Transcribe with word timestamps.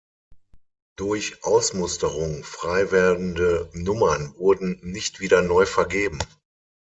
Durch 0.97 1.43
Ausmusterung 1.43 2.43
freiwerdende 2.43 3.69
Nummern 3.73 4.33
wurden 4.35 4.79
nicht 4.81 5.19
wieder 5.19 5.43
neu 5.43 5.67
vergeben. 5.67 6.17